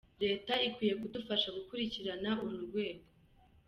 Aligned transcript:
Leta 0.23 0.53
ikwiye 0.67 0.93
kudufasha 1.01 1.47
gukurikirana 1.57 2.29
uru 2.43 2.57
rwego. 2.65 3.05